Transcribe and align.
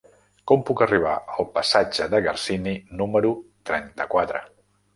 Com 0.51 0.61
puc 0.69 0.79
arribar 0.85 1.11
al 1.33 1.47
passatge 1.59 2.09
de 2.15 2.23
Garcini 2.29 2.75
número 3.03 3.35
trenta-quatre? 3.71 4.47